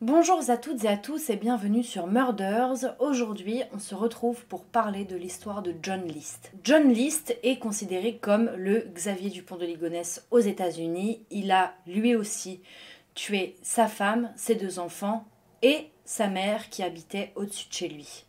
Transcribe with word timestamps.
Bonjour 0.00 0.38
à 0.48 0.56
toutes 0.56 0.84
et 0.84 0.88
à 0.88 0.96
tous 0.96 1.28
et 1.28 1.34
bienvenue 1.34 1.82
sur 1.82 2.06
Murders. 2.06 2.94
Aujourd'hui, 3.00 3.62
on 3.72 3.80
se 3.80 3.96
retrouve 3.96 4.46
pour 4.46 4.62
parler 4.62 5.04
de 5.04 5.16
l'histoire 5.16 5.60
de 5.60 5.74
John 5.82 6.06
List. 6.06 6.52
John 6.62 6.92
List 6.92 7.36
est 7.42 7.58
considéré 7.58 8.16
comme 8.18 8.48
le 8.56 8.86
Xavier 8.94 9.28
Dupont 9.28 9.56
de 9.56 9.66
Ligonnès 9.66 10.24
aux 10.30 10.38
États-Unis. 10.38 11.24
Il 11.32 11.50
a 11.50 11.74
lui 11.88 12.14
aussi 12.14 12.60
tué 13.16 13.56
sa 13.62 13.88
femme, 13.88 14.30
ses 14.36 14.54
deux 14.54 14.78
enfants 14.78 15.26
et 15.62 15.88
sa 16.04 16.28
mère 16.28 16.68
qui 16.68 16.84
habitait 16.84 17.32
au-dessus 17.34 17.68
de 17.68 17.74
chez 17.74 17.88
lui. 17.88 18.24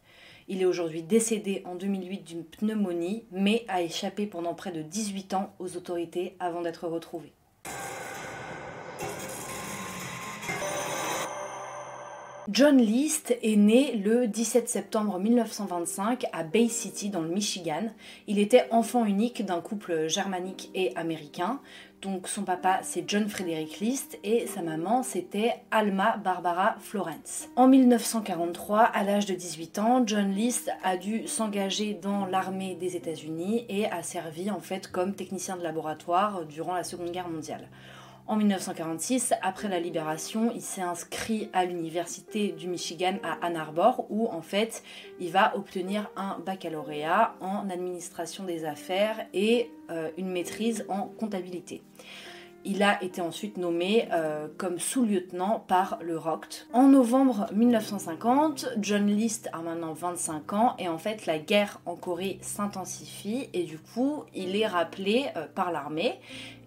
Il 0.48 0.64
est 0.64 0.66
aujourd'hui 0.66 1.04
décédé 1.04 1.62
en 1.66 1.76
2008 1.76 2.24
d'une 2.24 2.46
pneumonie, 2.46 3.26
mais 3.30 3.64
a 3.68 3.84
échappé 3.84 4.26
pendant 4.26 4.56
près 4.56 4.72
de 4.72 4.82
18 4.82 5.36
ans 5.36 5.54
aux 5.60 5.78
autorités 5.78 6.36
avant 6.40 6.64
d'être 6.64 6.88
retrouvé. 6.88 7.32
John 12.52 12.77
List 12.77 13.38
est 13.43 13.55
né 13.57 13.95
le 13.95 14.26
17 14.26 14.67
septembre 14.67 15.20
1925 15.20 16.26
à 16.34 16.41
Bay 16.41 16.67
City 16.67 17.12
dans 17.12 17.21
le 17.21 17.30
Michigan. 17.30 17.84
Il 18.26 18.40
était 18.40 18.66
enfant 18.71 19.05
unique 19.05 19.45
d'un 19.45 19.62
couple 19.62 20.07
germanique 20.07 20.71
et 20.73 20.91
américain. 20.95 21.59
Donc 22.02 22.27
son 22.27 22.41
papa 22.41 22.80
c'est 22.81 23.04
John 23.07 23.30
Frederick 23.30 23.80
List 23.81 24.17
et 24.23 24.48
sa 24.48 24.63
maman 24.63 25.04
c'était 25.04 25.62
Alma 25.70 26.17
Barbara 26.17 26.76
Florence. 26.80 27.49
En 27.55 27.67
1943, 27.67 28.79
à 28.79 29.04
l'âge 29.04 29.27
de 29.27 29.35
18 29.35 29.77
ans, 29.77 30.04
John 30.04 30.31
List 30.31 30.71
a 30.84 30.98
dû 30.98 31.27
s'engager 31.27 31.93
dans 31.93 32.26
l'armée 32.26 32.73
des 32.73 32.95
États-Unis 32.95 33.66
et 33.70 33.85
a 33.85 34.02
servi 34.02 34.49
en 34.49 34.59
fait 34.59 34.91
comme 34.91 35.13
technicien 35.13 35.55
de 35.55 35.62
laboratoire 35.62 36.45
durant 36.45 36.73
la 36.73 36.84
Seconde 36.84 37.12
Guerre 37.12 37.29
mondiale. 37.29 37.68
En 38.30 38.36
1946, 38.36 39.34
après 39.42 39.70
la 39.70 39.80
libération, 39.80 40.52
il 40.54 40.62
s'est 40.62 40.84
inscrit 40.84 41.50
à 41.52 41.66
l'université 41.66 42.50
du 42.50 42.68
Michigan 42.68 43.16
à 43.24 43.44
Ann 43.44 43.55
Arbor 43.55 44.05
où 44.12 44.28
en 44.28 44.44
fait 44.44 44.84
il 45.20 45.32
va 45.32 45.58
obtenir 45.58 46.12
un 46.16 46.38
baccalauréat 46.46 47.34
en 47.41 47.71
administration 47.71 48.44
des 48.44 48.66
affaires 48.66 49.26
et 49.34 49.71
euh, 49.90 50.12
une 50.20 50.30
maîtrise 50.30 50.86
en 50.90 51.08
comptabilité. 51.08 51.82
Il 52.66 52.84
a 52.84 53.02
été 53.04 53.21
ensuite 53.21 53.58
nommé 53.58 54.10
euh, 54.12 54.48
comme 54.58 54.80
sous-lieutenant 54.80 55.64
par 55.66 55.98
le 56.04 56.18
ROCT. 56.18 56.68
En 56.74 56.90
novembre 56.90 57.48
1950, 57.54 58.68
John 58.80 59.08
List 59.08 59.49
a 59.54 59.62
maintenant 59.62 59.93
25 59.93 60.54
ans 60.54 60.76
et 60.77 60.88
en 60.88 60.99
fait 60.99 61.26
la 61.26 61.40
guerre 61.40 61.80
en 61.88 61.96
Corée 61.96 62.38
s'intensifie 62.41 63.49
et 63.54 63.64
du 63.64 63.80
coup 63.80 64.25
il 64.36 64.56
est 64.56 64.68
rappelé 64.68 65.28
euh, 65.36 65.47
par 65.47 65.72
l'armée 65.72 66.19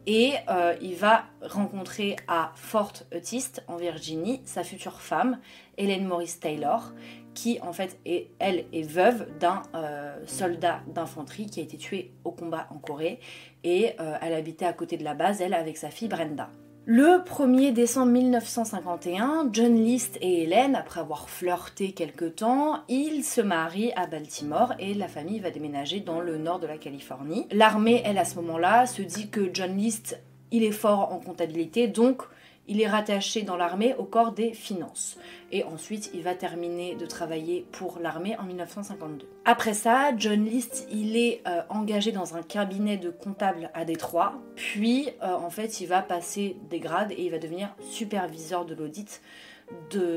et 0.06 0.34
euh, 0.48 0.74
il 0.80 0.96
va 0.96 1.24
rencontrer 1.40 2.16
à 2.26 2.52
Fort 2.56 2.92
Eutist, 3.14 3.62
en 3.68 3.76
Virginie, 3.76 4.40
sa 4.44 4.64
future 4.64 5.00
femme, 5.00 5.38
Hélène 5.78 6.06
Maurice 6.06 6.40
Taylor, 6.40 6.92
qui 7.34 7.60
en 7.62 7.72
fait 7.72 7.98
est, 8.04 8.30
elle 8.38 8.64
est 8.72 8.82
veuve 8.82 9.26
d'un 9.38 9.62
euh, 9.74 10.16
soldat 10.26 10.80
d'infanterie 10.88 11.46
qui 11.46 11.60
a 11.60 11.62
été 11.62 11.76
tué 11.76 12.12
au 12.24 12.32
combat 12.32 12.66
en 12.70 12.78
Corée. 12.78 13.20
Et 13.64 13.94
euh, 14.00 14.16
elle 14.20 14.34
habitait 14.34 14.66
à 14.66 14.72
côté 14.72 14.96
de 14.96 15.04
la 15.04 15.14
base, 15.14 15.40
elle, 15.40 15.54
avec 15.54 15.76
sa 15.76 15.90
fille 15.90 16.08
Brenda. 16.08 16.50
Le 16.84 17.22
1er 17.24 17.72
décembre 17.72 18.10
1951, 18.10 19.50
John 19.52 19.76
List 19.76 20.18
et 20.20 20.42
Hélène, 20.42 20.74
après 20.74 20.98
avoir 20.98 21.30
flirté 21.30 21.92
quelque 21.92 22.24
temps, 22.24 22.80
ils 22.88 23.22
se 23.22 23.40
marient 23.40 23.92
à 23.94 24.08
Baltimore 24.08 24.74
et 24.80 24.92
la 24.92 25.06
famille 25.06 25.38
va 25.38 25.52
déménager 25.52 26.00
dans 26.00 26.20
le 26.20 26.38
nord 26.38 26.58
de 26.58 26.66
la 26.66 26.78
Californie. 26.78 27.46
L'armée, 27.52 28.02
elle, 28.04 28.18
à 28.18 28.24
ce 28.24 28.34
moment-là, 28.34 28.86
se 28.86 29.00
dit 29.00 29.30
que 29.30 29.48
John 29.52 29.76
List, 29.76 30.20
il 30.50 30.64
est 30.64 30.72
fort 30.72 31.12
en 31.12 31.20
comptabilité, 31.20 31.86
donc 31.86 32.22
il 32.68 32.80
est 32.80 32.86
rattaché 32.86 33.42
dans 33.42 33.56
l'armée 33.56 33.94
au 33.98 34.04
corps 34.04 34.32
des 34.32 34.52
finances. 34.52 35.16
Et 35.50 35.64
ensuite, 35.64 36.10
il 36.14 36.22
va 36.22 36.34
terminer 36.34 36.94
de 36.94 37.06
travailler 37.06 37.66
pour 37.72 37.98
l'armée 38.00 38.36
en 38.38 38.44
1952. 38.44 39.26
Après 39.44 39.74
ça, 39.74 40.16
John 40.16 40.44
List, 40.44 40.86
il 40.92 41.16
est 41.16 41.42
euh, 41.46 41.62
engagé 41.68 42.12
dans 42.12 42.36
un 42.36 42.42
cabinet 42.42 42.96
de 42.96 43.10
comptable 43.10 43.70
à 43.74 43.84
Détroit. 43.84 44.34
Puis, 44.54 45.08
euh, 45.22 45.34
en 45.34 45.50
fait, 45.50 45.80
il 45.80 45.86
va 45.86 46.02
passer 46.02 46.56
des 46.70 46.78
grades 46.78 47.12
et 47.12 47.24
il 47.24 47.30
va 47.30 47.38
devenir 47.38 47.74
superviseur 47.80 48.64
de 48.64 48.74
l'audit 48.74 49.20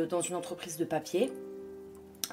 dans 0.10 0.22
une 0.22 0.36
entreprise 0.36 0.76
de 0.76 0.84
papier 0.84 1.32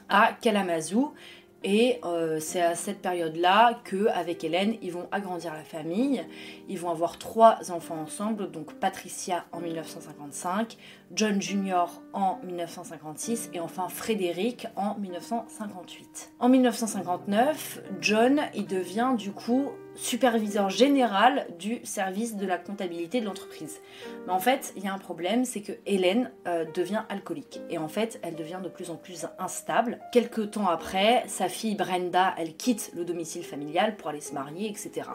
à 0.09 0.33
Kalamazoo. 0.41 1.15
Et 1.65 2.01
euh, 2.05 2.41
c'est 2.41 2.61
à 2.61 2.75
cette 2.75 3.01
période-là 3.01 3.81
que, 3.85 4.09
avec 4.09 4.43
Hélène, 4.43 4.77
ils 4.83 4.93
vont 4.93 5.07
agrandir 5.13 5.53
la 5.55 5.63
famille. 5.63 6.25
Ils 6.69 6.79
vont 6.79 6.91
avoir 6.91 7.19
trois 7.19 7.71
enfants 7.71 8.01
ensemble, 8.01 8.51
donc 8.51 8.75
Patricia 8.75 9.45
en 9.53 9.61
1955, 9.61 10.77
John 11.15 11.41
Jr. 11.41 11.87
en 12.13 12.39
1956 12.45 13.51
et 13.55 13.61
enfin 13.61 13.89
Frédéric 13.89 14.67
en 14.77 14.97
1958. 14.97 16.33
En 16.41 16.49
1959, 16.49 17.83
John 18.01 18.41
il 18.55 18.67
devient 18.67 19.15
du 19.17 19.31
coup 19.33 19.71
superviseur 19.95 20.71
général 20.71 21.47
du 21.59 21.81
service 21.85 22.37
de 22.37 22.47
la 22.47 22.59
comptabilité 22.59 23.21
de 23.21 23.27
l'entreprise. 23.27 23.81
Mais 24.27 24.33
en 24.33 24.39
fait, 24.39 24.73
il 24.77 24.85
y 24.85 24.89
a 24.89 24.95
un 24.95 24.99
problème, 24.99 25.45
c'est 25.45 25.61
que 25.61 25.73
Hélène 25.87 26.31
euh, 26.47 26.65
devient 26.75 27.03
alcoolique. 27.09 27.61
Et 27.71 27.79
en 27.79 27.89
fait, 27.89 28.19
elle 28.23 28.35
devient 28.35 28.61
de 28.63 28.69
plus 28.69 28.91
en 28.91 28.97
plus 28.97 29.27
instable. 29.39 29.99
Quelques 30.13 30.53
temps 30.53 30.69
après, 30.69 31.25
sa 31.27 31.49
fille 31.49 31.75
Brenda, 31.75 32.35
elle 32.39 32.57
quitte 32.57 32.93
le 32.95 33.05
domicile 33.05 33.45
familial 33.45 33.97
pour 33.97 34.09
aller 34.09 34.21
se 34.21 34.33
marier, 34.33 34.69
etc. 34.69 35.09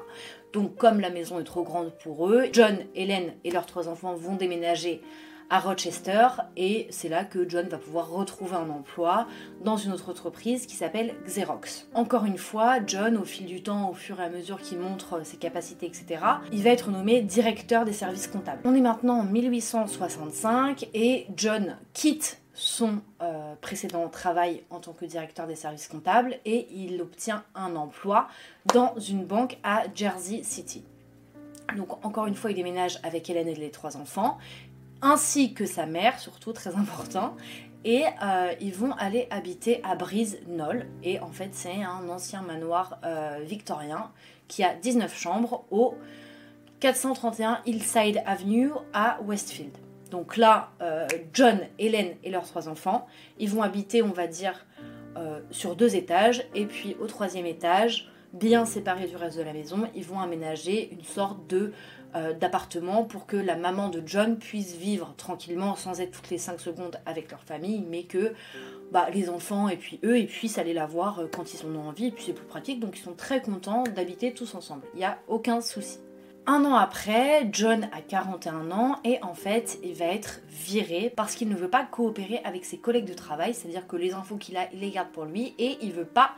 Donc 0.54 0.76
comme 0.76 1.00
la 1.00 1.10
maison 1.10 1.40
est 1.40 1.44
trop 1.44 1.64
grande 1.64 1.92
pour 2.04 2.30
eux, 2.30 2.46
John, 2.52 2.78
Hélène 2.96 3.34
et 3.44 3.52
leurs 3.52 3.66
trois 3.66 3.88
enfants 3.88 4.16
vont 4.16 4.36
déménager 4.36 5.02
à 5.50 5.60
Rochester 5.60 6.28
et 6.56 6.88
c'est 6.90 7.10
là 7.10 7.24
que 7.24 7.48
John 7.48 7.68
va 7.68 7.78
pouvoir 7.78 8.10
retrouver 8.10 8.56
un 8.56 8.70
emploi 8.70 9.28
dans 9.64 9.78
une 9.78 9.92
autre 9.92 10.10
entreprise 10.10 10.66
qui 10.66 10.76
s'appelle 10.76 11.16
Xerox. 11.26 11.88
Encore 11.94 12.26
une 12.26 12.38
fois, 12.38 12.80
John, 12.86 13.18
au 13.18 13.24
fil 13.24 13.46
du 13.46 13.64
temps, 13.64 13.90
au 13.90 13.94
fur 13.94 14.20
et 14.20 14.24
à 14.24 14.30
mesure 14.30 14.62
qu'il 14.62 14.80
montre 14.80 15.26
ses 15.26 15.38
capacités, 15.38 15.86
etc., 15.86 16.22
il 16.52 16.64
va 16.64 16.72
être 16.72 16.90
nommé 16.90 17.22
directeur 17.22 17.86
des 17.86 17.94
services 17.94 18.28
comptables. 18.28 18.62
On 18.66 18.76
est 18.76 18.82
maintenant 18.82 19.20
en 19.20 19.24
1865 19.24 20.90
et 20.94 21.28
John 21.36 21.78
quitte 21.94 22.42
son 22.54 23.02
euh, 23.22 23.54
précédent 23.62 24.10
travail 24.10 24.64
en 24.72 24.80
tant 24.80 24.94
que 24.94 25.06
directeur 25.06 25.46
des 25.46 25.56
services 25.56 25.88
comptables 25.88 26.40
et 26.44 26.68
il 26.72 27.00
obtient 27.02 27.44
un 27.54 27.76
emploi 27.76 28.28
dans 28.74 28.96
une 28.98 29.26
banque 29.26 29.58
à 29.64 29.84
Jersey 29.94 30.42
City. 30.44 30.84
Donc 31.76 32.04
encore 32.04 32.26
une 32.26 32.34
fois, 32.34 32.50
il 32.50 32.56
déménage 32.56 33.00
avec 33.04 33.30
Hélène 33.30 33.48
et 33.48 33.56
les 33.56 33.70
trois 33.70 33.98
enfants 33.98 34.40
ainsi 35.02 35.54
que 35.54 35.66
sa 35.66 35.86
mère, 35.86 36.20
surtout 36.20 36.54
très 36.54 36.76
important. 36.76 37.36
Et 37.86 38.04
euh, 38.22 38.54
ils 38.60 38.74
vont 38.74 38.92
aller 38.94 39.28
habiter 39.30 39.82
à 39.84 39.96
Brise 39.96 40.40
Knoll. 40.48 40.86
Et 41.04 41.20
en 41.20 41.32
fait, 41.32 41.50
c'est 41.54 41.84
un 41.84 42.10
ancien 42.10 42.42
manoir 42.42 43.00
euh, 43.06 43.40
victorien 43.44 44.12
qui 44.48 44.64
a 44.64 44.74
19 44.74 45.16
chambres 45.16 45.66
au 45.72 45.96
431 46.80 47.62
Hillside 47.66 48.22
Avenue 48.26 48.72
à 48.94 49.20
Westfield. 49.26 49.72
Donc 50.12 50.38
là, 50.38 50.72
euh, 50.82 51.08
John, 51.34 51.60
Hélène 51.80 52.16
et 52.24 52.30
leurs 52.30 52.46
trois 52.46 52.70
enfants, 52.70 53.08
ils 53.40 53.50
vont 53.50 53.62
habiter, 53.62 54.02
on 54.02 54.12
va 54.12 54.28
dire, 54.28 54.66
sur 55.50 55.76
deux 55.76 55.96
étages. 55.96 56.46
Et 56.54 56.68
puis 56.68 56.96
au 57.00 57.08
troisième 57.08 57.48
étage, 57.48 58.12
bien 58.34 58.66
séparés 58.66 59.08
du 59.08 59.16
reste 59.16 59.38
de 59.38 59.42
la 59.42 59.54
maison, 59.54 59.88
ils 59.96 60.04
vont 60.04 60.20
aménager 60.20 60.92
une 60.92 61.04
sorte 61.04 61.48
de 61.48 61.74
euh, 62.16 62.34
d'appartement 62.34 63.04
pour 63.04 63.26
que 63.26 63.38
la 63.38 63.56
maman 63.56 63.90
de 63.90 64.02
John 64.06 64.38
puisse 64.38 64.76
vivre 64.76 65.14
tranquillement 65.18 65.76
sans 65.76 66.00
être 66.00 66.12
toutes 66.12 66.30
les 66.30 66.38
5 66.38 66.60
secondes 66.60 67.00
avec 67.06 67.32
leur 67.32 67.44
famille, 67.44 67.84
mais 67.90 68.04
que 68.04 68.34
bah, 68.92 69.08
les 69.14 69.30
enfants 69.30 69.68
et 69.68 69.78
puis 69.78 70.00
eux 70.04 70.18
ils 70.18 70.28
puissent 70.28 70.58
aller 70.58 70.74
la 70.74 70.86
voir 70.86 71.20
euh, 71.20 71.28
quand 71.32 71.54
ils 71.54 71.66
en 71.66 71.76
ont 71.76 71.90
envie 71.90 72.08
et 72.08 72.12
puis 72.12 72.24
c'est 72.26 72.34
plus 72.34 72.46
pratique 72.46 72.80
donc 72.80 72.98
ils 72.98 73.04
sont 73.04 73.14
très 73.14 73.42
contents 73.42 73.84
d'habiter 73.84 74.34
tous 74.34 74.56
ensemble. 74.56 74.84
Il 74.94 75.00
n'y 75.00 75.06
a 75.06 75.20
aucun 75.28 75.62
souci. 75.62 76.00
Un 76.50 76.64
an 76.64 76.76
après, 76.76 77.50
John 77.52 77.90
a 77.92 78.00
41 78.00 78.72
ans 78.72 79.02
et 79.04 79.22
en 79.22 79.34
fait, 79.34 79.80
il 79.84 79.94
va 79.96 80.06
être 80.06 80.40
viré 80.48 81.12
parce 81.14 81.36
qu'il 81.36 81.50
ne 81.50 81.56
veut 81.58 81.70
pas 81.70 81.84
coopérer 81.84 82.40
avec 82.46 82.64
ses 82.64 82.78
collègues 82.78 83.04
de 83.04 83.14
travail, 83.14 83.54
c'est-à-dire 83.54 83.86
que 83.86 83.98
les 83.98 84.14
infos 84.14 84.38
qu'il 84.38 84.56
a, 84.56 84.70
il 84.72 84.80
les 84.80 84.92
garde 84.92 85.10
pour 85.10 85.26
lui 85.26 85.54
et 85.60 85.78
il 85.82 85.92
veut 85.92 86.06
pas 86.06 86.32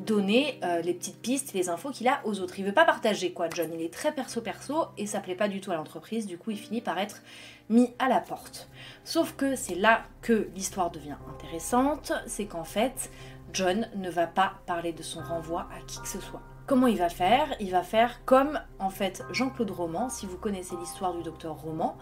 donner 0.00 0.58
euh, 0.64 0.82
les 0.82 0.92
petites 0.92 1.22
pistes, 1.22 1.52
les 1.52 1.68
infos 1.68 1.90
qu'il 1.90 2.08
a 2.08 2.22
aux 2.24 2.40
autres. 2.40 2.58
Il 2.58 2.64
veut 2.64 2.72
pas 2.72 2.84
partager 2.84 3.32
quoi, 3.32 3.48
John. 3.54 3.70
Il 3.72 3.80
est 3.82 3.94
très 3.94 4.10
perso-perso 4.12 4.86
et 4.98 5.06
ça 5.06 5.20
plaît 5.20 5.36
pas 5.36 5.46
du 5.46 5.60
tout 5.60 5.70
à 5.70 5.76
l'entreprise, 5.76 6.26
du 6.26 6.38
coup, 6.38 6.50
il 6.50 6.58
finit 6.58 6.80
par 6.80 6.98
être 6.98 7.22
mis 7.68 7.94
à 8.00 8.08
la 8.08 8.18
porte. 8.18 8.68
Sauf 9.04 9.36
que 9.36 9.54
c'est 9.54 9.76
là 9.76 10.02
que 10.22 10.48
l'histoire 10.56 10.90
devient 10.90 11.18
intéressante, 11.32 12.12
c'est 12.26 12.46
qu'en 12.46 12.64
fait, 12.64 13.12
John 13.52 13.88
ne 13.94 14.10
va 14.10 14.26
pas 14.26 14.54
parler 14.66 14.92
de 14.92 15.04
son 15.04 15.20
renvoi 15.20 15.68
à 15.72 15.80
qui 15.86 16.00
que 16.00 16.08
ce 16.08 16.20
soit. 16.20 16.42
Comment 16.72 16.86
il 16.86 16.96
va 16.96 17.10
faire? 17.10 17.54
Il 17.60 17.70
va 17.70 17.82
faire 17.82 18.24
comme 18.24 18.58
en 18.78 18.88
fait 18.88 19.26
Jean-Claude 19.30 19.72
Roman, 19.72 20.08
si 20.08 20.24
vous 20.24 20.38
connaissez 20.38 20.74
l'histoire 20.80 21.12
du 21.12 21.22
docteur 21.22 21.54
Roman, 21.54 21.98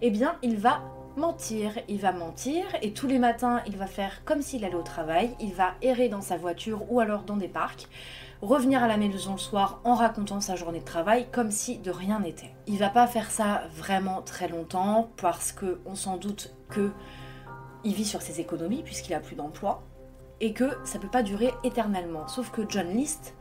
eh 0.00 0.12
bien 0.12 0.36
il 0.42 0.58
va 0.58 0.80
mentir, 1.16 1.72
il 1.88 1.98
va 1.98 2.12
mentir 2.12 2.62
et 2.82 2.92
tous 2.92 3.08
les 3.08 3.18
matins 3.18 3.62
il 3.66 3.76
va 3.76 3.88
faire 3.88 4.24
comme 4.24 4.40
s'il 4.40 4.64
allait 4.64 4.76
au 4.76 4.82
travail, 4.82 5.34
il 5.40 5.52
va 5.52 5.74
errer 5.82 6.08
dans 6.08 6.20
sa 6.20 6.36
voiture 6.36 6.84
ou 6.88 7.00
alors 7.00 7.24
dans 7.24 7.36
des 7.36 7.48
parcs, 7.48 7.88
revenir 8.42 8.84
à 8.84 8.86
la 8.86 8.96
maison 8.96 9.32
le 9.32 9.38
soir 9.38 9.80
en 9.82 9.96
racontant 9.96 10.40
sa 10.40 10.54
journée 10.54 10.78
de 10.78 10.84
travail 10.84 11.26
comme 11.32 11.50
si 11.50 11.78
de 11.78 11.90
rien 11.90 12.20
n'était. 12.20 12.54
Il 12.68 12.78
va 12.78 12.90
pas 12.90 13.08
faire 13.08 13.28
ça 13.28 13.62
vraiment 13.74 14.22
très 14.22 14.46
longtemps 14.46 15.10
parce 15.16 15.50
que 15.50 15.80
on 15.84 15.96
s'en 15.96 16.16
doute 16.16 16.54
que 16.68 16.92
il 17.82 17.92
vit 17.92 18.04
sur 18.04 18.22
ses 18.22 18.38
économies 18.38 18.84
puisqu'il 18.84 19.14
a 19.14 19.20
plus 19.20 19.34
d'emploi 19.34 19.82
et 20.40 20.52
que 20.52 20.70
ça 20.84 21.00
peut 21.00 21.08
pas 21.08 21.24
durer 21.24 21.52
éternellement. 21.64 22.28
Sauf 22.28 22.52
que 22.52 22.62
John 22.68 22.86
List, 22.90 23.34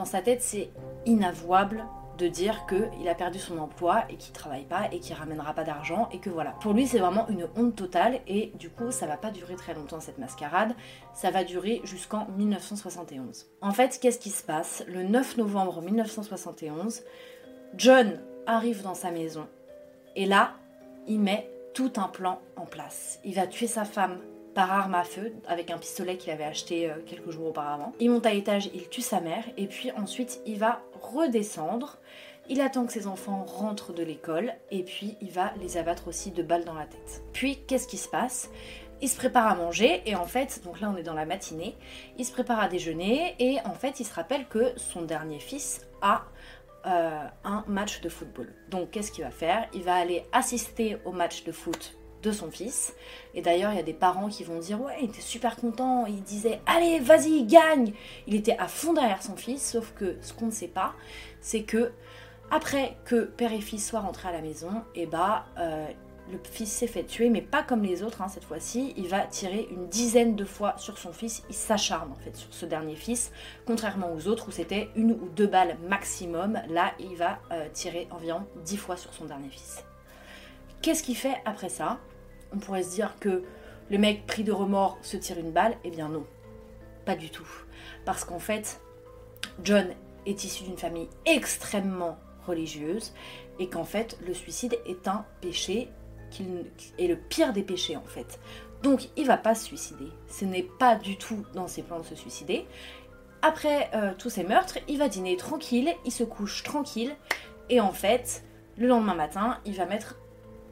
dans 0.00 0.06
sa 0.06 0.22
tête, 0.22 0.40
c'est 0.40 0.70
inavouable 1.04 1.84
de 2.16 2.26
dire 2.26 2.64
qu'il 2.66 3.06
a 3.06 3.14
perdu 3.14 3.38
son 3.38 3.58
emploi 3.58 4.04
et 4.08 4.16
qu'il 4.16 4.32
travaille 4.32 4.64
pas 4.64 4.88
et 4.92 4.98
qu'il 4.98 5.14
ramènera 5.14 5.52
pas 5.52 5.62
d'argent 5.62 6.08
et 6.10 6.20
que 6.20 6.30
voilà. 6.30 6.52
Pour 6.62 6.72
lui, 6.72 6.86
c'est 6.86 6.98
vraiment 6.98 7.28
une 7.28 7.46
honte 7.54 7.76
totale 7.76 8.20
et 8.26 8.50
du 8.58 8.70
coup, 8.70 8.92
ça 8.92 9.06
va 9.06 9.18
pas 9.18 9.30
durer 9.30 9.56
très 9.56 9.74
longtemps 9.74 10.00
cette 10.00 10.16
mascarade. 10.16 10.74
Ça 11.12 11.30
va 11.30 11.44
durer 11.44 11.82
jusqu'en 11.84 12.26
1971. 12.38 13.46
En 13.60 13.72
fait, 13.72 13.98
qu'est-ce 14.00 14.18
qui 14.18 14.30
se 14.30 14.42
passe? 14.42 14.82
Le 14.88 15.02
9 15.02 15.36
novembre 15.36 15.82
1971, 15.82 17.02
John 17.76 18.20
arrive 18.46 18.82
dans 18.82 18.94
sa 18.94 19.10
maison 19.10 19.46
et 20.16 20.24
là, 20.24 20.52
il 21.08 21.20
met 21.20 21.50
tout 21.74 21.92
un 21.96 22.08
plan 22.08 22.40
en 22.56 22.64
place. 22.64 23.20
Il 23.22 23.34
va 23.34 23.46
tuer 23.46 23.66
sa 23.66 23.84
femme 23.84 24.16
par 24.54 24.72
arme 24.72 24.94
à 24.94 25.04
feu 25.04 25.32
avec 25.46 25.70
un 25.70 25.78
pistolet 25.78 26.16
qu'il 26.16 26.32
avait 26.32 26.44
acheté 26.44 26.90
euh, 26.90 26.94
quelques 27.06 27.30
jours 27.30 27.48
auparavant. 27.48 27.92
Il 28.00 28.10
monte 28.10 28.26
à 28.26 28.32
l'étage, 28.32 28.70
il 28.74 28.88
tue 28.88 29.00
sa 29.00 29.20
mère 29.20 29.44
et 29.56 29.66
puis 29.66 29.90
ensuite 29.92 30.40
il 30.46 30.58
va 30.58 30.82
redescendre. 31.00 31.98
Il 32.48 32.60
attend 32.60 32.84
que 32.84 32.92
ses 32.92 33.06
enfants 33.06 33.44
rentrent 33.44 33.92
de 33.92 34.02
l'école 34.02 34.54
et 34.70 34.82
puis 34.82 35.16
il 35.20 35.30
va 35.30 35.52
les 35.60 35.76
abattre 35.76 36.08
aussi 36.08 36.30
de 36.32 36.42
balles 36.42 36.64
dans 36.64 36.74
la 36.74 36.86
tête. 36.86 37.22
Puis 37.32 37.58
qu'est-ce 37.66 37.86
qui 37.86 37.96
se 37.96 38.08
passe? 38.08 38.50
Il 39.02 39.08
se 39.08 39.16
prépare 39.16 39.46
à 39.46 39.54
manger 39.54 40.02
et 40.04 40.14
en 40.14 40.26
fait, 40.26 40.62
donc 40.64 40.80
là 40.80 40.90
on 40.92 40.96
est 40.96 41.02
dans 41.02 41.14
la 41.14 41.24
matinée, 41.24 41.76
il 42.18 42.24
se 42.24 42.32
prépare 42.32 42.60
à 42.60 42.68
déjeuner 42.68 43.34
et 43.38 43.58
en 43.64 43.74
fait 43.74 44.00
il 44.00 44.04
se 44.04 44.12
rappelle 44.12 44.46
que 44.46 44.72
son 44.76 45.02
dernier 45.02 45.38
fils 45.38 45.86
a 46.02 46.24
euh, 46.86 47.24
un 47.44 47.64
match 47.66 48.00
de 48.00 48.08
football. 48.08 48.52
Donc 48.68 48.90
qu'est-ce 48.90 49.12
qu'il 49.12 49.24
va 49.24 49.30
faire? 49.30 49.68
Il 49.72 49.84
va 49.84 49.94
aller 49.94 50.24
assister 50.32 50.98
au 51.04 51.12
match 51.12 51.44
de 51.44 51.52
foot 51.52 51.99
de 52.22 52.32
son 52.32 52.50
fils. 52.50 52.94
Et 53.34 53.42
d'ailleurs, 53.42 53.72
il 53.72 53.76
y 53.76 53.80
a 53.80 53.84
des 53.84 53.92
parents 53.92 54.28
qui 54.28 54.44
vont 54.44 54.58
dire 54.58 54.80
Ouais, 54.80 54.96
il 55.00 55.08
était 55.08 55.20
super 55.20 55.56
content, 55.56 56.06
il 56.06 56.22
disait 56.22 56.60
Allez, 56.66 56.98
vas-y, 57.00 57.44
gagne 57.44 57.92
Il 58.26 58.34
était 58.34 58.56
à 58.58 58.68
fond 58.68 58.92
derrière 58.92 59.22
son 59.22 59.36
fils, 59.36 59.70
sauf 59.72 59.92
que 59.94 60.16
ce 60.20 60.32
qu'on 60.32 60.46
ne 60.46 60.50
sait 60.50 60.68
pas, 60.68 60.94
c'est 61.40 61.62
que 61.62 61.92
après 62.50 62.96
que 63.04 63.22
père 63.24 63.52
et 63.52 63.60
fils 63.60 63.88
soient 63.88 64.00
rentrés 64.00 64.28
à 64.28 64.32
la 64.32 64.40
maison, 64.40 64.82
et 64.94 65.02
eh 65.02 65.06
bah, 65.06 65.46
euh, 65.58 65.86
le 66.30 66.38
fils 66.50 66.70
s'est 66.70 66.86
fait 66.86 67.04
tuer, 67.04 67.28
mais 67.28 67.42
pas 67.42 67.62
comme 67.62 67.82
les 67.82 68.02
autres, 68.02 68.22
hein, 68.22 68.28
cette 68.28 68.44
fois-ci. 68.44 68.94
Il 68.96 69.08
va 69.08 69.20
tirer 69.20 69.68
une 69.70 69.88
dizaine 69.88 70.36
de 70.36 70.44
fois 70.44 70.74
sur 70.78 70.98
son 70.98 71.12
fils. 71.12 71.42
Il 71.48 71.54
s'acharne 71.54 72.10
en 72.12 72.16
fait 72.16 72.36
sur 72.36 72.52
ce 72.52 72.66
dernier 72.66 72.94
fils, 72.94 73.32
contrairement 73.66 74.12
aux 74.12 74.28
autres 74.28 74.48
où 74.48 74.50
c'était 74.50 74.90
une 74.96 75.12
ou 75.12 75.28
deux 75.34 75.46
balles 75.46 75.76
maximum. 75.88 76.60
Là, 76.68 76.92
il 76.98 77.16
va 77.16 77.40
euh, 77.52 77.68
tirer 77.72 78.08
environ 78.10 78.46
dix 78.64 78.76
fois 78.76 78.96
sur 78.96 79.12
son 79.12 79.24
dernier 79.24 79.48
fils. 79.48 79.84
Qu'est-ce 80.82 81.02
qu'il 81.02 81.16
fait 81.16 81.36
après 81.44 81.68
ça? 81.68 81.98
On 82.52 82.58
pourrait 82.58 82.82
se 82.82 82.90
dire 82.90 83.16
que 83.20 83.42
le 83.90 83.98
mec 83.98 84.26
pris 84.26 84.44
de 84.44 84.52
remords 84.52 84.98
se 85.02 85.16
tire 85.16 85.38
une 85.38 85.52
balle. 85.52 85.76
Eh 85.84 85.90
bien 85.90 86.08
non, 86.08 86.24
pas 87.04 87.16
du 87.16 87.30
tout. 87.30 87.48
Parce 88.04 88.24
qu'en 88.24 88.38
fait, 88.38 88.80
John 89.62 89.88
est 90.26 90.44
issu 90.44 90.64
d'une 90.64 90.78
famille 90.78 91.08
extrêmement 91.26 92.18
religieuse 92.46 93.12
et 93.58 93.68
qu'en 93.68 93.84
fait 93.84 94.18
le 94.26 94.34
suicide 94.34 94.78
est 94.86 95.08
un 95.08 95.24
péché 95.40 95.88
qui 96.30 96.46
est 96.98 97.06
le 97.06 97.16
pire 97.16 97.52
des 97.52 97.62
péchés 97.62 97.96
en 97.96 98.04
fait. 98.04 98.38
Donc 98.82 99.08
il 99.16 99.26
va 99.26 99.36
pas 99.36 99.54
se 99.54 99.64
suicider. 99.64 100.08
Ce 100.28 100.44
n'est 100.44 100.66
pas 100.78 100.96
du 100.96 101.16
tout 101.16 101.44
dans 101.54 101.68
ses 101.68 101.82
plans 101.82 101.98
de 102.00 102.04
se 102.04 102.14
suicider. 102.14 102.66
Après 103.42 103.90
euh, 103.94 104.12
tous 104.16 104.30
ces 104.30 104.44
meurtres, 104.44 104.78
il 104.88 104.98
va 104.98 105.08
dîner 105.08 105.36
tranquille, 105.36 105.92
il 106.04 106.12
se 106.12 106.24
couche 106.24 106.62
tranquille 106.62 107.14
et 107.68 107.80
en 107.80 107.92
fait, 107.92 108.44
le 108.76 108.86
lendemain 108.86 109.14
matin, 109.14 109.58
il 109.64 109.74
va 109.74 109.86
mettre 109.86 110.16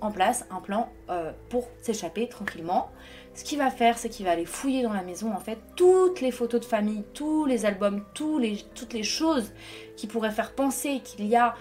en 0.00 0.10
place 0.10 0.46
un 0.50 0.60
plan 0.60 0.88
euh, 1.10 1.32
pour 1.48 1.68
s'échapper 1.82 2.28
tranquillement. 2.28 2.90
Ce 3.34 3.44
qu'il 3.44 3.58
va 3.58 3.70
faire, 3.70 3.98
c'est 3.98 4.08
qu'il 4.08 4.26
va 4.26 4.32
aller 4.32 4.46
fouiller 4.46 4.82
dans 4.82 4.92
la 4.92 5.02
maison 5.02 5.32
en 5.32 5.40
fait 5.40 5.58
toutes 5.76 6.20
les 6.20 6.30
photos 6.30 6.60
de 6.60 6.64
famille, 6.64 7.04
tous 7.14 7.44
les 7.44 7.66
albums, 7.66 8.04
les, 8.40 8.58
toutes 8.74 8.92
les 8.92 9.02
choses 9.02 9.52
qui 9.96 10.06
pourraient 10.06 10.30
faire 10.30 10.52
penser 10.52 11.00
qu'il 11.04 11.26
y 11.26 11.36
a 11.36 11.54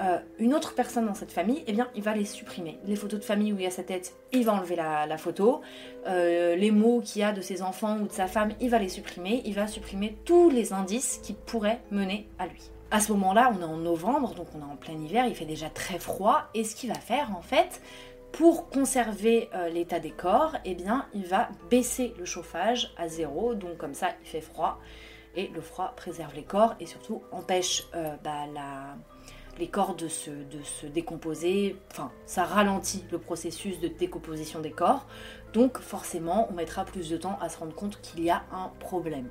euh, 0.00 0.18
une 0.38 0.54
autre 0.54 0.74
personne 0.74 1.06
dans 1.06 1.14
cette 1.14 1.32
famille, 1.32 1.62
eh 1.66 1.72
bien, 1.72 1.88
il 1.94 2.02
va 2.02 2.14
les 2.14 2.24
supprimer. 2.24 2.78
Les 2.84 2.96
photos 2.96 3.20
de 3.20 3.24
famille 3.24 3.52
où 3.52 3.56
il 3.56 3.62
y 3.62 3.66
a 3.66 3.70
sa 3.70 3.82
tête, 3.82 4.14
il 4.32 4.44
va 4.44 4.52
enlever 4.52 4.76
la, 4.76 5.18
photo. 5.18 5.62
Euh, 6.06 6.54
les 6.54 6.70
mots 6.70 7.00
qu'il 7.00 7.22
y 7.22 7.24
a 7.24 7.32
de 7.32 7.40
ses 7.40 7.62
enfants 7.62 7.98
ou 7.98 8.06
de 8.06 8.12
sa 8.12 8.26
femme, 8.26 8.52
il 8.60 8.68
va 8.68 8.78
les 8.78 8.88
supprimer. 8.88 9.42
Il 9.46 9.54
va 9.54 9.66
supprimer 9.66 10.16
tous 10.24 10.50
les 10.50 10.72
indices 10.72 11.20
qui 11.22 11.32
pourraient 11.32 11.80
mener 11.90 12.28
à 12.38 12.46
lui. 12.46 12.70
À 12.90 13.00
ce 13.00 13.12
moment-là, 13.12 13.52
on 13.54 13.60
est 13.60 13.64
en 13.64 13.76
novembre, 13.76 14.34
donc 14.34 14.48
on 14.54 14.60
est 14.60 14.72
en 14.72 14.76
plein 14.76 14.94
hiver, 14.94 15.26
il 15.26 15.34
fait 15.34 15.44
déjà 15.44 15.68
très 15.68 15.98
froid. 15.98 16.44
Et 16.54 16.64
ce 16.64 16.76
qu'il 16.76 16.90
va 16.90 16.98
faire, 16.98 17.36
en 17.36 17.42
fait, 17.42 17.82
pour 18.32 18.68
conserver 18.68 19.48
euh, 19.54 19.68
l'état 19.68 19.98
des 19.98 20.10
corps, 20.10 20.56
eh 20.64 20.74
bien, 20.74 21.06
il 21.14 21.26
va 21.26 21.48
baisser 21.70 22.14
le 22.18 22.24
chauffage 22.24 22.92
à 22.96 23.08
zéro. 23.08 23.54
Donc 23.54 23.76
comme 23.76 23.94
ça, 23.94 24.10
il 24.22 24.28
fait 24.28 24.40
froid. 24.40 24.78
Et 25.34 25.48
le 25.48 25.60
froid 25.60 25.92
préserve 25.96 26.34
les 26.34 26.44
corps 26.44 26.74
et 26.80 26.86
surtout 26.86 27.22
empêche 27.30 27.86
bah, 27.92 28.46
la 28.54 28.96
les 29.58 29.68
corps 29.68 29.94
de 29.94 30.08
se, 30.08 30.30
de 30.30 30.62
se 30.62 30.86
décomposer, 30.86 31.76
enfin 31.90 32.10
ça 32.26 32.44
ralentit 32.44 33.04
le 33.10 33.18
processus 33.18 33.80
de 33.80 33.88
décomposition 33.88 34.60
des 34.60 34.70
corps, 34.70 35.06
donc 35.52 35.78
forcément 35.78 36.48
on 36.50 36.54
mettra 36.54 36.84
plus 36.84 37.08
de 37.08 37.16
temps 37.16 37.38
à 37.40 37.48
se 37.48 37.58
rendre 37.58 37.74
compte 37.74 38.00
qu'il 38.00 38.22
y 38.22 38.30
a 38.30 38.44
un 38.52 38.70
problème. 38.80 39.28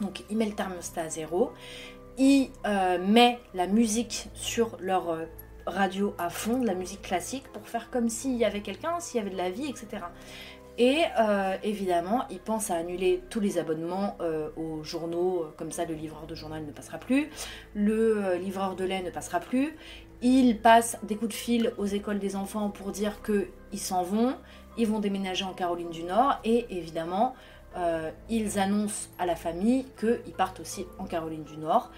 Donc 0.00 0.22
il 0.30 0.36
met 0.36 0.46
le 0.46 0.54
thermostat 0.54 1.02
à 1.02 1.08
zéro, 1.08 1.52
il 2.18 2.50
euh, 2.66 2.98
met 2.98 3.38
la 3.54 3.66
musique 3.66 4.28
sur 4.34 4.76
leur 4.80 5.10
euh, 5.10 5.24
radio 5.66 6.14
à 6.18 6.30
fond, 6.30 6.58
de 6.58 6.66
la 6.66 6.74
musique 6.74 7.02
classique, 7.02 7.44
pour 7.52 7.66
faire 7.68 7.90
comme 7.90 8.08
s'il 8.08 8.36
y 8.36 8.44
avait 8.44 8.60
quelqu'un, 8.60 8.98
s'il 9.00 9.18
y 9.18 9.20
avait 9.20 9.30
de 9.30 9.36
la 9.36 9.50
vie, 9.50 9.66
etc. 9.66 10.04
Et 10.78 11.04
euh, 11.18 11.56
évidemment, 11.62 12.24
il 12.30 12.38
pense 12.38 12.70
à 12.70 12.76
annuler 12.76 13.22
tous 13.30 13.40
les 13.40 13.58
abonnements 13.58 14.16
aux 14.56 14.84
journaux, 14.84 15.46
comme 15.56 15.72
ça 15.72 15.84
le 15.84 15.94
livreur 15.94 16.26
de 16.26 16.36
journal 16.36 16.64
ne 16.64 16.70
passera 16.70 16.98
plus, 16.98 17.30
le 17.74 18.36
livreur 18.36 18.76
de 18.76 18.84
lait 18.84 19.02
ne 19.02 19.10
passera 19.10 19.40
plus. 19.40 19.76
Il 20.22 20.58
passe 20.60 20.96
des 21.02 21.16
coups 21.16 21.30
de 21.30 21.34
fil 21.34 21.72
aux 21.78 21.86
écoles 21.86 22.20
des 22.20 22.36
enfants 22.36 22.70
pour 22.70 22.92
dire 22.92 23.22
qu'ils 23.22 23.80
s'en 23.80 24.04
vont, 24.04 24.36
ils 24.76 24.86
vont 24.86 25.00
déménager 25.00 25.44
en 25.44 25.52
Caroline 25.52 25.90
du 25.90 26.04
Nord 26.04 26.38
et 26.44 26.66
évidemment, 26.70 27.34
ils 28.28 28.58
annoncent 28.58 29.08
à 29.18 29.26
la 29.26 29.36
famille 29.36 29.86
qu'ils 29.98 30.34
partent 30.36 30.60
aussi 30.60 30.86
en 30.98 31.04
Caroline 31.04 31.44
du 31.44 31.56
Nord 31.56 31.90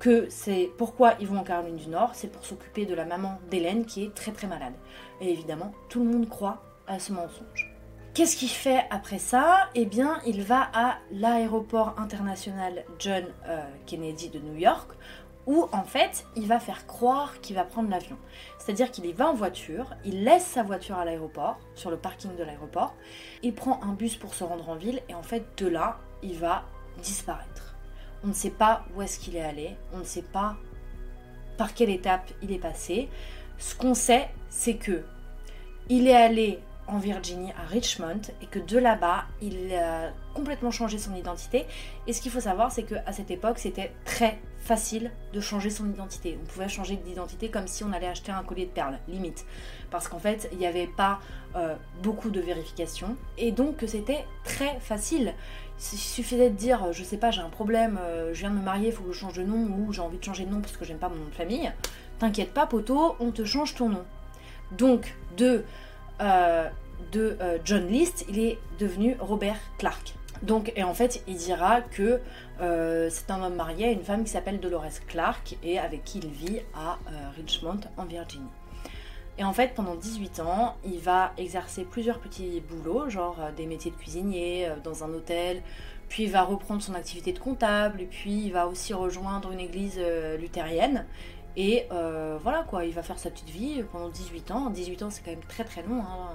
que 0.00 0.26
c'est 0.30 0.70
pourquoi 0.78 1.14
ils 1.20 1.28
vont 1.28 1.38
en 1.38 1.44
Caroline 1.44 1.76
du 1.76 1.88
Nord, 1.88 2.12
c'est 2.14 2.32
pour 2.32 2.44
s'occuper 2.44 2.86
de 2.86 2.94
la 2.94 3.04
maman 3.04 3.38
d'Hélène 3.50 3.84
qui 3.84 4.04
est 4.04 4.14
très 4.14 4.32
très 4.32 4.48
malade. 4.48 4.72
Et 5.20 5.30
évidemment, 5.30 5.72
tout 5.88 6.02
le 6.02 6.10
monde 6.10 6.28
croit 6.28 6.62
à 6.88 6.98
ce 6.98 7.12
mensonge. 7.12 7.70
Qu'est-ce 8.14 8.36
qu'il 8.36 8.48
fait 8.48 8.86
après 8.90 9.18
ça? 9.18 9.68
Eh 9.76 9.84
bien, 9.84 10.20
il 10.26 10.42
va 10.42 10.68
à 10.74 10.96
l'aéroport 11.12 11.94
international 11.98 12.84
John 12.98 13.24
euh, 13.46 13.62
Kennedy 13.86 14.30
de 14.30 14.40
New 14.40 14.56
York, 14.56 14.90
où 15.50 15.68
en 15.72 15.82
fait, 15.82 16.24
il 16.36 16.46
va 16.46 16.60
faire 16.60 16.86
croire 16.86 17.40
qu'il 17.40 17.56
va 17.56 17.64
prendre 17.64 17.90
l'avion. 17.90 18.16
C'est-à-dire 18.58 18.92
qu'il 18.92 19.04
y 19.04 19.12
va 19.12 19.28
en 19.28 19.34
voiture, 19.34 19.94
il 20.04 20.22
laisse 20.22 20.46
sa 20.46 20.62
voiture 20.62 20.96
à 20.96 21.04
l'aéroport, 21.04 21.58
sur 21.74 21.90
le 21.90 21.96
parking 21.96 22.36
de 22.36 22.44
l'aéroport, 22.44 22.94
il 23.42 23.52
prend 23.52 23.82
un 23.82 23.94
bus 23.94 24.14
pour 24.14 24.32
se 24.32 24.44
rendre 24.44 24.68
en 24.68 24.76
ville, 24.76 25.02
et 25.08 25.14
en 25.14 25.24
fait, 25.24 25.42
de 25.56 25.66
là, 25.66 25.98
il 26.22 26.38
va 26.38 26.62
disparaître. 27.02 27.74
On 28.22 28.28
ne 28.28 28.32
sait 28.32 28.50
pas 28.50 28.84
où 28.94 29.02
est-ce 29.02 29.18
qu'il 29.18 29.34
est 29.34 29.42
allé, 29.42 29.76
on 29.92 29.98
ne 29.98 30.04
sait 30.04 30.22
pas 30.22 30.56
par 31.58 31.74
quelle 31.74 31.90
étape 31.90 32.30
il 32.42 32.52
est 32.52 32.58
passé. 32.58 33.08
Ce 33.58 33.74
qu'on 33.74 33.94
sait, 33.94 34.30
c'est 34.50 34.76
que 34.76 35.02
il 35.88 36.06
est 36.06 36.14
allé 36.14 36.60
en 36.90 36.98
Virginie, 36.98 37.52
à 37.52 37.66
Richmond, 37.66 38.20
et 38.42 38.46
que 38.46 38.58
de 38.58 38.78
là-bas, 38.78 39.24
il 39.40 39.72
a 39.74 40.10
complètement 40.34 40.70
changé 40.70 40.98
son 40.98 41.14
identité. 41.14 41.66
Et 42.06 42.12
ce 42.12 42.20
qu'il 42.20 42.32
faut 42.32 42.40
savoir, 42.40 42.72
c'est 42.72 42.82
qu'à 42.82 43.12
cette 43.12 43.30
époque, 43.30 43.58
c'était 43.58 43.92
très 44.04 44.38
facile 44.58 45.10
de 45.32 45.40
changer 45.40 45.70
son 45.70 45.88
identité. 45.88 46.38
On 46.42 46.46
pouvait 46.46 46.68
changer 46.68 46.96
d'identité 46.96 47.48
comme 47.48 47.66
si 47.66 47.84
on 47.84 47.92
allait 47.92 48.08
acheter 48.08 48.32
un 48.32 48.42
collier 48.42 48.66
de 48.66 48.70
perles, 48.70 48.98
limite. 49.08 49.46
Parce 49.90 50.08
qu'en 50.08 50.18
fait, 50.18 50.48
il 50.52 50.58
n'y 50.58 50.66
avait 50.66 50.88
pas 50.88 51.20
euh, 51.56 51.76
beaucoup 52.02 52.30
de 52.30 52.40
vérifications. 52.40 53.16
Et 53.38 53.52
donc, 53.52 53.84
c'était 53.86 54.24
très 54.44 54.78
facile. 54.80 55.34
Il 55.92 55.98
suffisait 55.98 56.50
de 56.50 56.56
dire, 56.56 56.92
je 56.92 57.02
sais 57.04 57.16
pas, 57.16 57.30
j'ai 57.30 57.40
un 57.40 57.48
problème, 57.48 57.98
euh, 58.02 58.34
je 58.34 58.40
viens 58.40 58.50
de 58.50 58.56
me 58.56 58.62
marier, 58.62 58.88
il 58.88 58.92
faut 58.92 59.04
que 59.04 59.12
je 59.12 59.18
change 59.18 59.34
de 59.34 59.44
nom, 59.44 59.56
ou 59.56 59.92
j'ai 59.92 60.02
envie 60.02 60.18
de 60.18 60.24
changer 60.24 60.44
de 60.44 60.50
nom 60.50 60.60
parce 60.60 60.76
que 60.76 60.84
j'aime 60.84 60.98
pas 60.98 61.08
mon 61.08 61.16
nom 61.16 61.26
de 61.26 61.34
famille. 61.34 61.72
T'inquiète 62.18 62.52
pas, 62.52 62.66
poteau, 62.66 63.16
on 63.20 63.30
te 63.30 63.44
change 63.44 63.74
ton 63.76 63.88
nom. 63.88 64.04
Donc, 64.72 65.14
de 65.36 65.64
euh, 66.20 66.68
de 67.12 67.36
euh, 67.40 67.58
John 67.64 67.86
List, 67.86 68.24
il 68.28 68.38
est 68.38 68.58
devenu 68.78 69.16
Robert 69.20 69.58
Clark. 69.78 70.14
Donc, 70.42 70.72
et 70.76 70.82
en 70.82 70.94
fait, 70.94 71.22
il 71.28 71.36
dira 71.36 71.82
que 71.82 72.20
euh, 72.60 73.08
c'est 73.10 73.30
un 73.30 73.42
homme 73.42 73.56
marié 73.56 73.88
à 73.88 73.90
une 73.90 74.02
femme 74.02 74.24
qui 74.24 74.30
s'appelle 74.30 74.58
Dolores 74.58 75.04
Clark 75.06 75.56
et 75.62 75.78
avec 75.78 76.04
qui 76.04 76.18
il 76.18 76.28
vit 76.28 76.60
à 76.74 76.98
Richmond, 77.36 77.80
en 77.98 78.06
Virginie. 78.06 78.48
Et 79.36 79.44
en 79.44 79.52
fait, 79.52 79.74
pendant 79.74 79.94
18 79.94 80.40
ans, 80.40 80.76
il 80.84 80.98
va 80.98 81.32
exercer 81.36 81.84
plusieurs 81.84 82.20
petits 82.20 82.60
boulots, 82.60 83.10
genre 83.10 83.38
des 83.56 83.66
métiers 83.66 83.90
de 83.90 83.96
cuisinier 83.96 84.70
dans 84.82 85.04
un 85.04 85.12
hôtel, 85.12 85.62
puis 86.08 86.24
il 86.24 86.30
va 86.30 86.42
reprendre 86.42 86.82
son 86.82 86.94
activité 86.94 87.32
de 87.32 87.38
comptable, 87.38 88.00
et 88.00 88.06
puis 88.06 88.46
il 88.46 88.52
va 88.52 88.66
aussi 88.66 88.92
rejoindre 88.94 89.52
une 89.52 89.60
église 89.60 90.00
luthérienne. 90.38 91.06
Et 91.56 91.86
euh, 91.90 92.38
voilà 92.42 92.62
quoi, 92.62 92.84
il 92.84 92.92
va 92.92 93.02
faire 93.02 93.18
sa 93.18 93.30
petite 93.30 93.50
vie 93.50 93.82
pendant 93.90 94.08
18 94.08 94.50
ans. 94.50 94.70
18 94.70 95.02
ans, 95.02 95.10
c'est 95.10 95.22
quand 95.22 95.30
même 95.30 95.40
très 95.48 95.64
très 95.64 95.82
long. 95.82 96.00
Hein. 96.00 96.30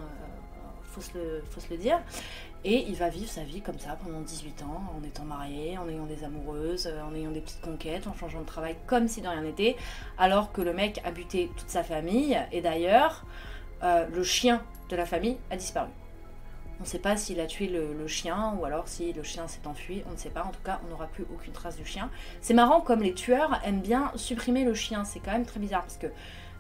Faut 0.96 1.60
se 1.62 1.70
le, 1.70 1.78
dire. 1.78 2.00
Et 2.64 2.86
il 2.88 2.96
va 2.96 3.10
vivre 3.10 3.30
sa 3.30 3.44
vie 3.44 3.62
comme 3.62 3.78
ça 3.78 3.98
pendant 4.04 4.22
18 4.22 4.64
ans, 4.64 4.82
en 4.98 5.04
étant 5.04 5.24
marié, 5.24 5.78
en 5.78 5.88
ayant 5.88 6.06
des 6.06 6.24
amoureuses, 6.24 6.90
en 7.08 7.14
ayant 7.14 7.32
des 7.32 7.42
petites 7.42 7.62
conquêtes, 7.62 8.08
en 8.08 8.14
changeant 8.14 8.42
de 8.42 8.46
travail 8.46 8.75
comme 8.88 9.08
si 9.08 9.22
de 9.22 9.28
rien 9.28 9.42
n'était, 9.42 9.75
alors 10.18 10.52
que 10.52 10.62
le 10.62 10.74
mec 10.74 11.02
a 11.04 11.12
buté 11.12 11.52
toute 11.56 11.70
sa 11.70 11.84
famille, 11.84 12.40
et 12.52 12.62
d'ailleurs, 12.62 13.25
euh, 13.84 14.08
le 14.08 14.24
chien 14.24 14.64
de 14.90 14.96
la 14.96 15.06
famille 15.06 15.38
a 15.52 15.58
disparu. 15.58 15.90
On 16.80 16.84
ne 16.84 16.88
sait 16.88 17.00
pas 17.00 17.16
s'il 17.16 17.40
a 17.40 17.46
tué 17.46 17.68
le, 17.68 18.08
chien 18.08 18.54
ou 18.60 18.66
alors 18.66 18.88
si 18.88 19.14
le 19.14 19.24
chien 19.24 19.48
s'est 19.48 19.66
enfui, 19.66 20.04
on 20.10 20.12
ne 20.12 20.18
sait 20.18 20.30
pas. 20.30 20.44
En 20.44 20.52
tout 20.52 20.62
cas, 20.64 20.82
on 20.86 20.90
n'aura 20.90 21.08
plus 21.08 21.25
aucune 21.34 21.54
trace 21.54 21.78
du 21.78 21.86
chien. 21.86 22.10
C'est 22.42 22.54
marrant 22.54 22.82
comme 22.82 23.02
les 23.02 23.14
tueurs 23.14 23.62
aiment 23.64 23.82
bien 23.82 24.12
supprimer 24.16 24.66
le 24.66 24.74
chien. 24.74 25.06
C'est 25.06 25.20
quand 25.20 25.32
même 25.32 25.46
très 25.46 25.60
bizarre 25.60 25.84
parce 25.84 25.98
que 25.98 26.08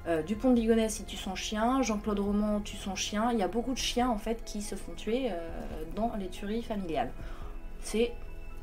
euh, 0.07 0.21
Dupont 0.21 0.51
de 0.51 0.55
Ligonnès 0.55 0.99
il 0.99 1.05
tue 1.05 1.17
son 1.17 1.35
chien, 1.35 1.81
Jean-Claude 1.81 2.19
Roman 2.19 2.59
tue 2.61 2.77
son 2.77 2.95
chien. 2.95 3.31
Il 3.31 3.39
y 3.39 3.43
a 3.43 3.47
beaucoup 3.47 3.73
de 3.73 3.77
chiens 3.77 4.09
en 4.09 4.17
fait 4.17 4.43
qui 4.45 4.61
se 4.61 4.75
font 4.75 4.93
tuer 4.93 5.31
euh, 5.31 5.37
dans 5.95 6.13
les 6.19 6.27
tueries 6.27 6.63
familiales. 6.63 7.11
C'est 7.81 8.13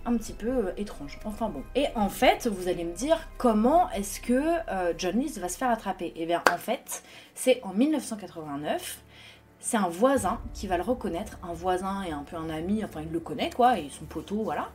un 0.05 0.17
petit 0.17 0.33
peu 0.33 0.49
euh, 0.49 0.73
étrange. 0.77 1.19
Enfin 1.25 1.49
bon. 1.49 1.63
Et 1.75 1.87
en 1.95 2.09
fait, 2.09 2.47
vous 2.47 2.69
allez 2.69 2.85
me 2.85 2.95
dire 2.95 3.19
comment 3.39 3.91
est-ce 3.91 4.21
que 4.21 4.41
John 4.99 5.19
List 5.19 5.39
va 5.39 5.49
se 5.49 5.59
faire 5.59 5.71
attraper? 5.71 6.13
Eh 6.17 6.27
bien 6.27 6.43
en 6.53 6.59
fait, 6.59 7.03
c'est 7.35 7.61
en 7.63 7.73
1989 7.73 9.01
c'est 9.63 9.77
un 9.77 9.89
voisin 9.89 10.41
qui 10.55 10.67
va 10.67 10.77
le 10.77 10.83
reconnaître, 10.83 11.39
un 11.43 11.53
voisin 11.53 12.03
et 12.03 12.11
un 12.11 12.25
peu 12.25 12.37
un 12.37 12.51
ami, 12.51 12.85
enfin 12.85 13.01
il 13.01 13.13
le 13.13 13.21
connaît 13.21 13.49
quoi, 13.49 13.79
et 13.79 13.89
son 13.91 14.05
poteau, 14.05 14.43
voilà. 14.43 14.71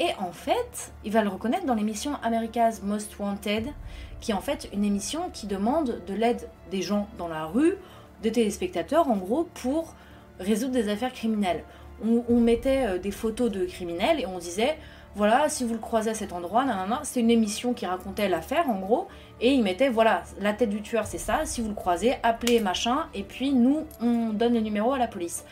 Et 0.00 0.14
en 0.18 0.32
fait, 0.32 0.92
il 1.04 1.12
va 1.12 1.22
le 1.22 1.28
reconnaître 1.28 1.66
dans 1.66 1.74
l'émission 1.74 2.12
America's 2.22 2.82
Most 2.82 3.18
Wanted, 3.18 3.68
qui 4.20 4.30
est 4.30 4.34
en 4.34 4.40
fait 4.40 4.70
une 4.72 4.84
émission 4.84 5.28
qui 5.30 5.46
demande 5.46 6.00
de 6.06 6.14
l'aide 6.14 6.48
des 6.70 6.80
gens 6.80 7.06
dans 7.18 7.28
la 7.28 7.44
rue, 7.44 7.74
des 8.22 8.32
téléspectateurs 8.32 9.08
en 9.08 9.18
gros, 9.18 9.44
pour 9.54 9.94
résoudre 10.38 10.72
des 10.72 10.88
affaires 10.88 11.12
criminelles. 11.12 11.64
On, 12.02 12.40
mettait 12.40 12.86
euh, 12.86 12.98
des 12.98 13.10
photos 13.10 13.50
de 13.50 13.66
criminels 13.66 14.20
et 14.20 14.26
on 14.26 14.38
disait 14.38 14.78
voilà, 15.14 15.50
si 15.50 15.64
vous 15.64 15.74
le 15.74 15.80
croisez 15.80 16.10
à 16.10 16.14
cet 16.14 16.32
endroit, 16.32 16.64
c'est 17.02 17.20
une 17.20 17.30
émission 17.30 17.74
qui 17.74 17.84
racontait 17.84 18.28
l'affaire 18.28 18.70
en 18.70 18.78
gros, 18.78 19.08
et 19.40 19.50
il 19.50 19.62
mettait 19.62 19.88
voilà, 19.88 20.22
la 20.40 20.52
tête 20.52 20.70
du 20.70 20.82
tueur 20.82 21.04
c'est 21.04 21.18
ça, 21.18 21.40
si 21.44 21.60
vous 21.60 21.68
le 21.68 21.74
croisez, 21.74 22.14
appelez 22.22 22.60
machin, 22.60 23.08
et 23.12 23.24
puis 23.24 23.52
nous 23.52 23.84
on 24.00 24.30
donne 24.30 24.54
le 24.54 24.60
numéro 24.60 24.92
à 24.92 24.98
la 24.98 25.08
police. 25.08 25.44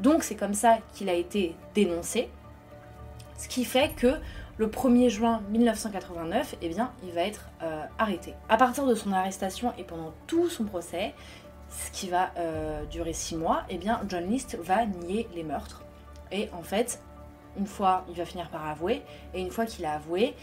Donc 0.00 0.22
c'est 0.22 0.36
comme 0.36 0.54
ça 0.54 0.78
qu'il 0.94 1.08
a 1.08 1.14
été 1.14 1.56
dénoncé, 1.74 2.28
ce 3.38 3.48
qui 3.48 3.64
fait 3.64 3.90
que 3.94 4.14
le 4.58 4.68
1er 4.68 5.10
juin 5.10 5.42
1989, 5.50 6.56
eh 6.62 6.70
il 7.02 7.12
va 7.12 7.20
être 7.22 7.50
euh, 7.62 7.82
arrêté. 7.98 8.34
À 8.48 8.56
partir 8.56 8.86
de 8.86 8.94
son 8.94 9.12
arrestation 9.12 9.72
et 9.78 9.84
pendant 9.84 10.12
tout 10.26 10.48
son 10.48 10.64
procès, 10.64 11.14
ce 11.68 11.90
qui 11.90 12.08
va 12.08 12.30
euh, 12.38 12.84
durer 12.86 13.12
6 13.12 13.36
mois, 13.36 13.64
eh 13.68 13.76
bien, 13.76 14.00
John 14.08 14.28
List 14.28 14.56
va 14.62 14.86
nier 14.86 15.28
les 15.34 15.42
meurtres. 15.42 15.84
Et 16.32 16.48
en 16.52 16.62
fait, 16.62 17.00
une 17.58 17.66
fois, 17.66 18.04
il 18.08 18.14
va 18.14 18.24
finir 18.24 18.48
par 18.48 18.66
avouer, 18.66 19.02
et 19.34 19.40
une 19.40 19.50
fois 19.50 19.66
qu'il 19.66 19.84
a 19.84 19.94
avoué, 19.94 20.34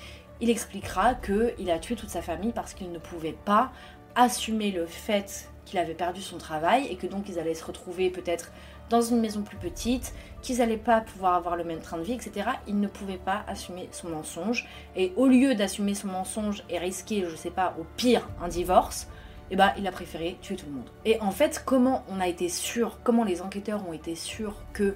il 0.41 0.50
expliquera 0.50 1.15
qu'il 1.15 1.71
a 1.71 1.79
tué 1.79 1.95
toute 1.95 2.09
sa 2.09 2.21
famille 2.21 2.51
parce 2.51 2.73
qu'il 2.73 2.91
ne 2.91 3.00
pouvait 3.00 3.35
pas 3.45 3.71
assumer 4.15 4.71
le 4.71 4.85
fait 4.85 5.50
qu'il 5.65 5.79
avait 5.79 5.93
perdu 5.93 6.21
son 6.21 6.38
travail 6.38 6.88
et 6.88 6.97
que 6.97 7.07
donc 7.07 7.29
ils 7.29 7.39
allaient 7.39 7.53
se 7.53 7.65
retrouver 7.65 8.09
peut-être 8.09 8.51
dans 8.89 9.01
une 9.01 9.19
maison 9.19 9.41
plus 9.41 9.57
petite, 9.57 10.13
qu'ils 10.41 10.57
n'allaient 10.57 10.77
pas 10.77 11.01
pouvoir 11.01 11.35
avoir 11.35 11.55
le 11.55 11.63
même 11.63 11.79
train 11.79 11.97
de 11.97 12.03
vie, 12.03 12.13
etc. 12.13 12.49
Il 12.67 12.79
ne 12.79 12.87
pouvait 12.87 13.17
pas 13.17 13.43
assumer 13.47 13.87
son 13.91 14.09
mensonge. 14.09 14.67
Et 14.95 15.13
au 15.15 15.27
lieu 15.27 15.55
d'assumer 15.55 15.95
son 15.95 16.07
mensonge 16.07 16.63
et 16.69 16.77
risquer, 16.77 17.25
je 17.29 17.35
sais 17.35 17.49
pas, 17.49 17.75
au 17.79 17.85
pire, 17.97 18.27
un 18.41 18.47
divorce, 18.47 19.07
eh 19.51 19.55
ben, 19.55 19.71
il 19.77 19.87
a 19.87 19.91
préféré 19.91 20.37
tuer 20.41 20.55
tout 20.55 20.65
le 20.67 20.73
monde. 20.73 20.89
Et 21.05 21.19
en 21.21 21.31
fait, 21.31 21.63
comment 21.65 22.03
on 22.09 22.19
a 22.19 22.27
été 22.27 22.49
sûr, 22.49 22.99
comment 23.03 23.23
les 23.23 23.41
enquêteurs 23.41 23.87
ont 23.87 23.93
été 23.93 24.15
sûrs 24.15 24.55
que 24.73 24.95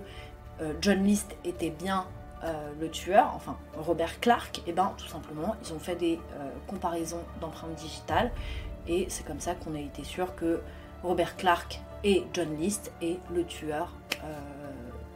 euh, 0.61 0.73
John 0.81 1.03
List 1.03 1.35
était 1.45 1.69
bien 1.69 2.05
euh, 2.43 2.71
le 2.79 2.89
tueur, 2.89 3.31
enfin 3.35 3.57
Robert 3.75 4.19
Clark, 4.19 4.59
et 4.59 4.63
eh 4.67 4.71
ben 4.71 4.93
tout 4.95 5.07
simplement 5.07 5.55
ils 5.63 5.73
ont 5.73 5.79
fait 5.79 5.95
des 5.95 6.19
euh, 6.39 6.49
comparaisons 6.67 7.23
d'empreintes 7.41 7.73
digitales 7.73 8.31
et 8.87 9.07
c'est 9.09 9.25
comme 9.25 9.39
ça 9.39 9.55
qu'on 9.55 9.73
a 9.73 9.79
été 9.79 10.03
sûr 10.03 10.35
que 10.35 10.61
Robert 11.01 11.35
Clark 11.35 11.81
et 12.03 12.23
John 12.33 12.55
List 12.57 12.91
est 13.01 13.19
le 13.33 13.45
tueur 13.45 13.93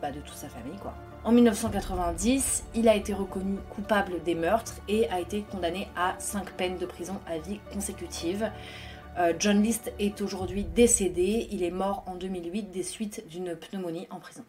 bah, 0.02 0.12
de 0.12 0.20
toute 0.20 0.36
sa 0.36 0.50
famille 0.50 0.78
quoi. 0.80 0.94
En 1.24 1.32
1990, 1.32 2.64
il 2.74 2.90
a 2.90 2.96
été 2.96 3.14
reconnu 3.14 3.58
coupable 3.70 4.24
des 4.24 4.34
meurtres 4.34 4.82
et 4.88 5.08
a 5.10 5.20
été 5.20 5.44
condamné 5.44 5.88
à 5.96 6.16
5 6.18 6.52
peines 6.54 6.78
de 6.78 6.88
prison 6.88 7.20
à 7.28 7.38
vie 7.38 7.60
consécutives. 7.72 8.50
John 9.38 9.62
List 9.62 9.94
est 10.00 10.22
aujourd'hui 10.22 10.64
décédé, 10.64 11.48
il 11.52 11.62
est 11.62 11.70
mort 11.70 12.04
en 12.08 12.16
2008 12.16 12.72
des 12.72 12.82
suites 12.82 13.24
d'une 13.30 13.56
pneumonie 13.56 14.08
en 14.10 14.20
prison. 14.20 14.44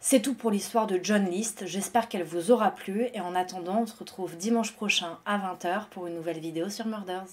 C'est 0.00 0.20
tout 0.20 0.34
pour 0.34 0.52
l'histoire 0.52 0.86
de 0.86 1.00
John 1.02 1.26
List, 1.26 1.66
j'espère 1.66 2.08
qu'elle 2.08 2.22
vous 2.22 2.52
aura 2.52 2.70
plu 2.70 3.08
et 3.12 3.20
en 3.20 3.34
attendant 3.34 3.80
on 3.80 3.86
se 3.86 3.98
retrouve 3.98 4.36
dimanche 4.36 4.72
prochain 4.72 5.18
à 5.26 5.36
20h 5.36 5.88
pour 5.90 6.06
une 6.06 6.14
nouvelle 6.14 6.38
vidéo 6.38 6.68
sur 6.68 6.86
Murders. 6.86 7.26